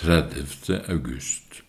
[0.00, 0.80] 30.
[0.88, 1.62] august.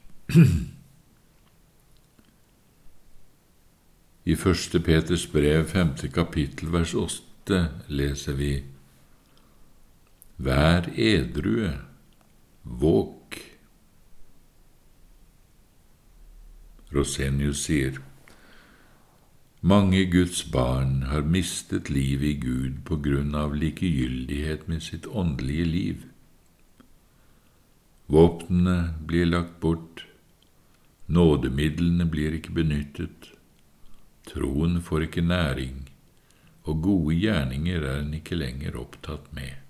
[4.26, 8.52] I første Peters brev, femte kapittel, vers åtte, leser vi
[10.38, 11.74] Vær edrue,
[12.64, 13.36] våk.
[16.96, 18.00] Rosenius sier
[19.62, 25.66] mange Guds barn har mistet livet i Gud på grunn av likegyldighet med sitt åndelige
[25.66, 26.11] liv.
[28.08, 30.06] Våpnene blir lagt bort,
[31.06, 33.32] nådemidlene blir ikke benyttet,
[34.28, 35.90] troen får ikke næring,
[36.64, 39.62] og gode gjerninger er en ikke lenger opptatt med.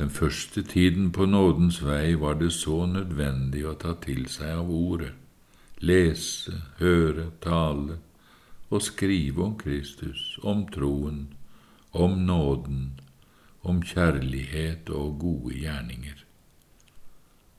[0.00, 4.70] Den første tiden på nådens vei var det så nødvendig å ta til seg av
[4.72, 5.10] ordet,
[5.80, 7.98] lese, høre, tale
[8.70, 11.28] og skrive om Kristus, om troen,
[11.92, 12.99] om nåden,
[13.62, 16.24] om kjærlighet og gode gjerninger,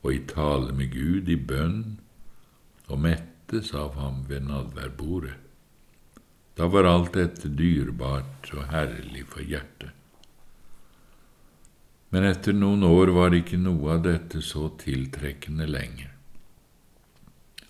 [0.01, 1.81] og i tale med Gud i bønn
[2.89, 5.37] og mettes av ham ved nadværbordet.
[6.57, 9.91] Da var alt dette dyrebart og herlig for hjertet.
[12.11, 16.09] Men etter noen år var ikke noe av dette så tiltrekkende lenger.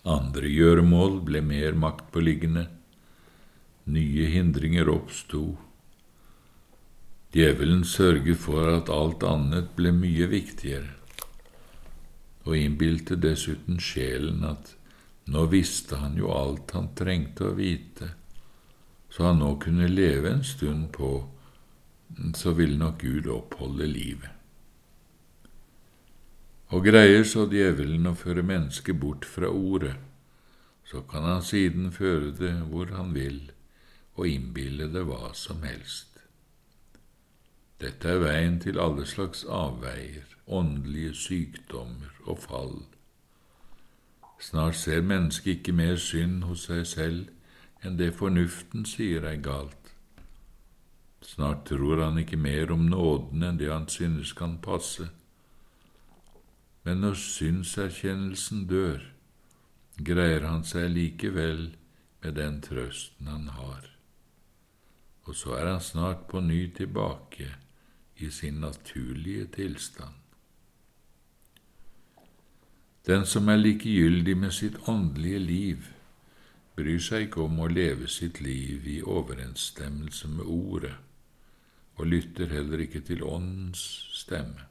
[0.01, 2.63] Andre gjøremål ble mer maktpåliggende,
[3.93, 5.43] nye hindringer oppsto,
[7.31, 10.89] Djevelen sørget for at alt annet ble mye viktigere,
[12.43, 14.73] og innbilte dessuten sjelen at
[15.31, 18.09] nå visste han jo alt han trengte å vite,
[19.07, 21.13] så han nå kunne leve en stund på,
[22.35, 24.29] så ville nok Gud oppholde livet.
[26.75, 29.95] Og greier så djevelen å føre mennesket bort fra ordet,
[30.83, 33.43] så kan han siden føre det hvor han vil,
[34.19, 36.10] og innbille det hva som helst.
[37.81, 42.75] Dette er veien til alle slags avveier, åndelige sykdommer og fall.
[44.41, 49.89] Snart ser mennesket ikke mer synd hos seg selv enn det fornuften sier er galt.
[51.25, 55.09] Snart tror han ikke mer om nåden enn det han synes kan passe.
[56.85, 59.01] Men når syndserkjennelsen dør,
[59.97, 61.71] greier han seg likevel
[62.21, 63.89] med den trøsten han har.
[65.25, 67.49] Og så er han snart på ny tilbake
[68.17, 70.13] i sin naturlige tilstand.
[73.05, 75.87] Den som er likegyldig med sitt åndelige liv,
[76.77, 80.93] bryr seg ikke om å leve sitt liv i overensstemmelse med Ordet,
[81.97, 83.81] og lytter heller ikke til Åndens
[84.13, 84.67] stemme.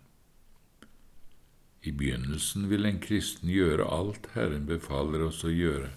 [1.83, 5.91] I begynnelsen vil en kristen gjøre alt Herren befaler oss å gjøre,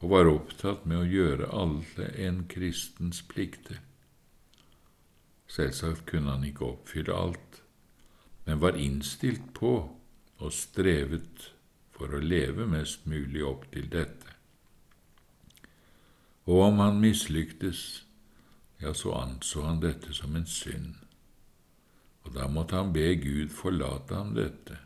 [0.00, 3.78] og var opptatt med å gjøre alle en kristens plikter.
[5.48, 7.62] Selvsagt kunne han ikke oppfylle alt,
[8.44, 9.72] men var innstilt på
[10.38, 11.48] og strevet
[11.92, 14.34] for å leve mest mulig opp til dette.
[16.48, 17.80] Og om han mislyktes,
[18.78, 20.94] ja, så anså han dette som en synd,
[22.24, 24.76] og da måtte han be Gud forlate ham dette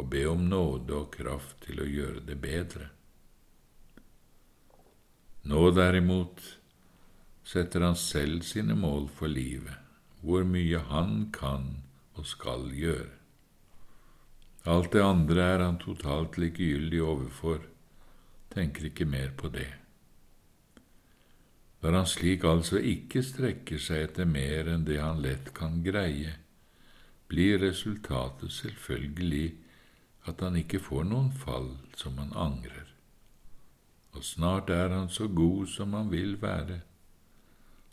[0.00, 2.88] og be om nåde og kraft til å gjøre det bedre.
[5.52, 6.40] Nå derimot
[7.44, 9.81] setter han selv sine mål for livet
[10.22, 11.82] hvor mye han kan
[12.14, 13.10] og skal gjøre.
[14.70, 17.64] Alt det andre er han totalt likegyldig overfor,
[18.54, 19.70] tenker ikke mer på det.
[21.82, 26.36] Når han slik altså ikke strekker seg etter mer enn det han lett kan greie,
[27.26, 29.48] blir resultatet selvfølgelig
[30.30, 32.86] at han ikke får noen fall som han angrer,
[34.14, 36.82] og snart er han så god som han vil være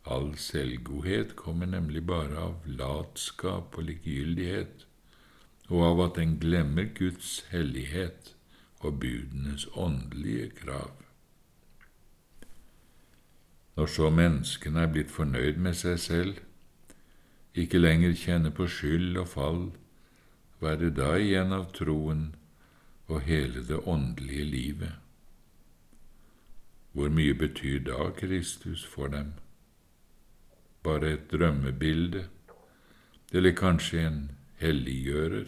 [0.09, 4.85] All selvgodhet kommer nemlig bare av latskap og likegyldighet,
[5.69, 8.31] og av at en glemmer Guds hellighet
[8.79, 10.95] og budenes åndelige krav.
[13.77, 16.39] Når så menneskene er blitt fornøyd med seg selv,
[17.53, 19.61] ikke lenger kjenner på skyld og fall,
[20.59, 22.25] hva er det da igjen av troen
[23.07, 24.97] og hele det åndelige livet?
[26.97, 29.37] Hvor mye betyr da Kristus for dem?
[30.83, 32.25] Bare et drømmebilde,
[33.33, 35.47] eller kanskje en helliggjører,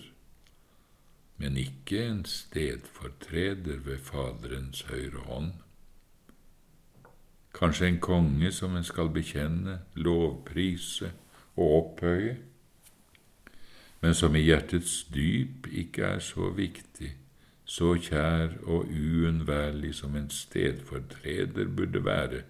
[1.37, 5.51] men ikke en stedfortreder ved Faderens høyre hånd.
[7.53, 11.11] Kanskje en konge som en skal bekjenne, lovprise
[11.55, 12.37] og opphøye,
[14.01, 17.11] men som i hjertets dyp ikke er så viktig,
[17.65, 22.41] så kjær og uunnværlig som en stedfortreder burde være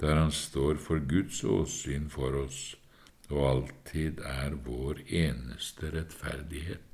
[0.00, 2.76] der han står for Guds åsyn for oss
[3.28, 6.84] og alltid er vår eneste rettferdighet.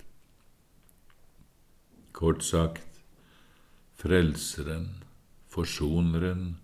[2.14, 3.00] Kort sagt,
[3.94, 4.88] Frelseren,
[5.46, 6.56] Forsoneren,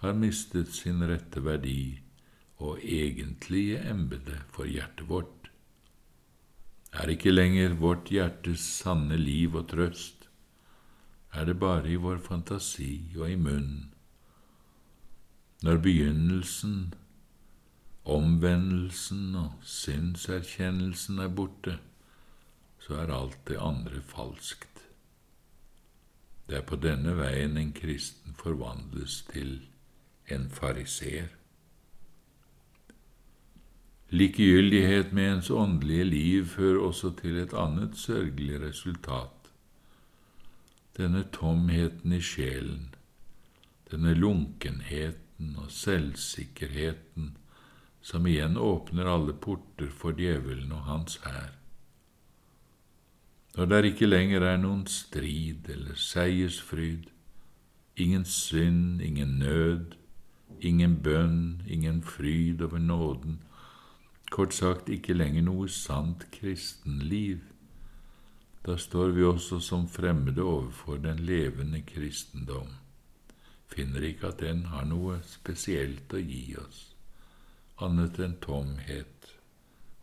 [0.00, 1.98] har mistet sin rette verdi
[2.64, 5.50] og egentlige embete for hjertet vårt.
[6.96, 10.28] Er ikke lenger vårt hjertes sanne liv og trøst,
[11.36, 13.90] er det bare i vår fantasi og i munnen.
[15.62, 16.94] Når begynnelsen
[18.08, 21.78] omvendelsen og synserkjennelsen er borte,
[22.78, 24.84] så er alt det andre falskt.
[26.48, 29.58] Det er på denne veien en kristen forvandles til
[30.32, 31.28] en fariseer.
[34.08, 39.50] Likegyldighet med ens åndelige liv fører også til et annet sørgelig resultat.
[40.96, 42.94] Denne tomheten i sjelen,
[43.90, 44.14] denne
[45.38, 47.36] lunkenheten og selvsikkerheten
[48.02, 51.52] som igjen åpner alle porter for djevelen og hans hær.
[53.56, 57.08] Når der ikke lenger er noen strid eller seiersfryd,
[57.96, 59.94] ingen synd, ingen nød,
[60.60, 63.42] ingen bønn, ingen fryd over nåden,
[64.30, 67.40] kort sagt ikke lenger noe sant kristenliv,
[68.66, 72.68] da står vi også som fremmede overfor den levende kristendom,
[73.68, 76.88] finner ikke at den har noe spesielt å gi oss
[77.84, 79.32] annet enn tomhet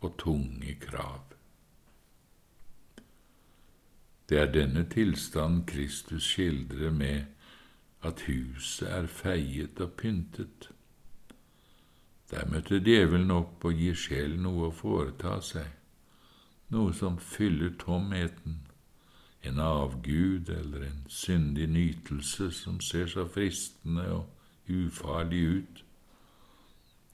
[0.00, 1.34] og tunge krav.
[4.26, 7.26] Det er denne tilstand Kristus skildrer med
[8.06, 10.70] at huset er feiet og pyntet.
[12.30, 15.68] Der møter djevelen opp og gir sjelen noe å foreta seg,
[16.74, 18.62] noe som fyller tomheten,
[19.48, 24.26] en avgud eller en syndig nytelse som ser så fristende og
[24.68, 25.82] ufarlig ut.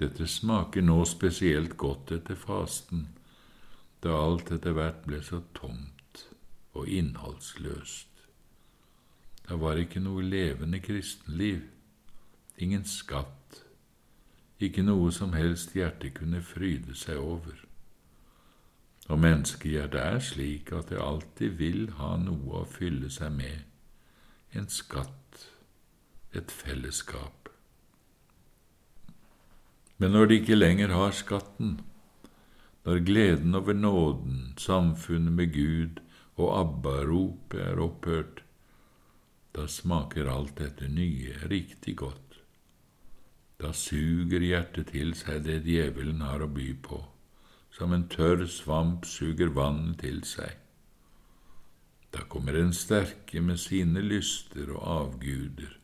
[0.01, 3.09] Dette smaker nå spesielt godt etter fasten,
[4.03, 6.25] da alt etter hvert ble så tomt
[6.73, 8.09] og innholdsløst.
[9.49, 11.61] Det var ikke noe levende kristenliv,
[12.57, 13.61] ingen skatt,
[14.63, 17.59] ikke noe som helst hjertet kunne fryde seg over.
[19.11, 23.65] Og menneskehjertet er slik at det alltid vil ha noe å fylle seg med,
[24.55, 25.49] en skatt,
[26.33, 27.51] et fellesskap.
[29.99, 31.81] Men når de ikke lenger har skatten,
[32.85, 36.01] når gleden over nåden, samfunnet med Gud
[36.35, 38.43] og ABBA-ropet er opphørt,
[39.55, 42.41] da smaker alt dette nye riktig godt.
[43.61, 46.99] Da suger hjertet til seg det djevelen har å by på,
[47.73, 50.59] som en tørr svamp suger vannet til seg.
[52.13, 55.79] Da kommer en sterke med sine lyster og avguder,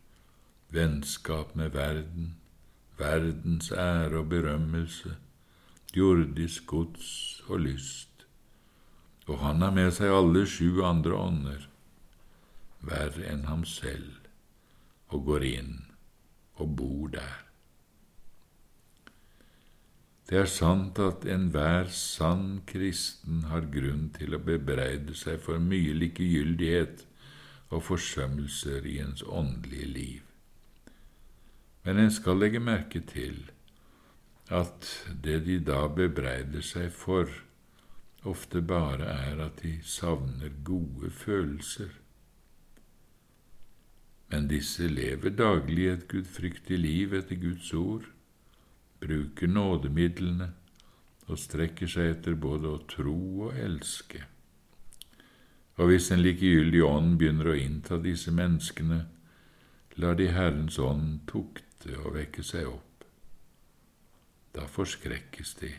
[0.69, 2.35] vennskap med verden,
[2.99, 5.17] verdens ære og berømmelse,
[5.97, 8.27] jordisk gods og lyst,
[9.27, 11.69] og han har med seg alle sju andre ånder,
[12.85, 14.29] verre enn ham selv,
[15.09, 15.77] og går inn
[16.61, 17.48] og bor der.
[20.29, 25.95] Det er sant at enhver sann kristen har grunn til å bebreide seg for mye
[25.97, 27.07] likegyldighet
[27.73, 30.27] og forsømmelser i ens åndelige liv.
[31.85, 33.47] Men en skal legge merke til
[34.53, 34.91] at
[35.25, 37.33] det de da bebreider seg for,
[38.29, 41.89] ofte bare er at de savner gode følelser.
[44.29, 48.05] Men disse lever daglig et gudfryktig liv etter Guds ord,
[49.01, 50.51] bruker nådemidlene
[51.29, 54.25] og strekker seg etter både å tro og elske.
[55.79, 59.05] Og hvis en likegyldig ånd begynner å innta disse menneskene,
[59.99, 63.05] lar de Herrens ånd tukte og vekke seg opp.
[64.55, 65.71] Da forskrekkes de,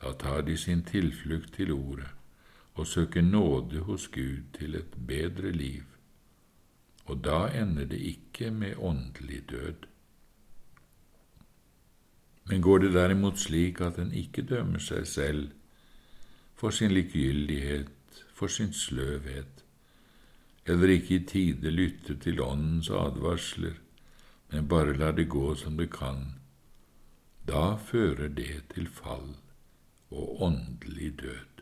[0.00, 2.12] da tar de sin tilflukt til ordet
[2.76, 5.84] og søker nåde hos Gud til et bedre liv,
[7.08, 9.86] og da ender det ikke med åndelig død.
[12.48, 15.48] Men går det derimot slik at en ikke dømmer seg selv
[16.56, 19.64] for sin likegyldighet, for sin sløvhet,
[20.66, 23.74] eller ikke i tide lytter til Åndens advarsler,
[24.52, 26.36] men bare lar det gå som det kan,
[27.46, 29.34] da fører det til fall
[30.10, 31.55] og åndelig død.